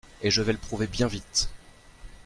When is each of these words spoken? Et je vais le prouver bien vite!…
Et 0.23 0.31
je 0.31 0.41
vais 0.41 0.51
le 0.53 0.57
prouver 0.57 0.87
bien 0.87 1.05
vite!… 1.05 1.51